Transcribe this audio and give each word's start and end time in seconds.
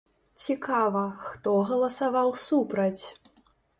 Цікава, 0.43 1.03
хто 1.27 1.53
галасаваў 1.73 2.33
супраць? 2.47 3.03